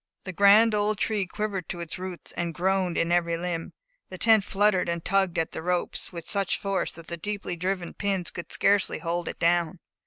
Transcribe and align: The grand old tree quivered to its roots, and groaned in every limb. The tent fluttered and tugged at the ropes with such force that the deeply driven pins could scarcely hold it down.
The 0.23 0.33
grand 0.33 0.73
old 0.73 0.97
tree 0.97 1.27
quivered 1.27 1.69
to 1.69 1.79
its 1.79 1.99
roots, 1.99 2.31
and 2.31 2.55
groaned 2.55 2.97
in 2.97 3.11
every 3.11 3.37
limb. 3.37 3.73
The 4.09 4.17
tent 4.17 4.43
fluttered 4.43 4.89
and 4.89 5.05
tugged 5.05 5.37
at 5.37 5.51
the 5.51 5.61
ropes 5.61 6.11
with 6.11 6.27
such 6.27 6.57
force 6.57 6.93
that 6.93 7.05
the 7.05 7.17
deeply 7.17 7.55
driven 7.55 7.93
pins 7.93 8.31
could 8.31 8.51
scarcely 8.51 8.97
hold 8.97 9.27
it 9.27 9.37
down. 9.37 9.77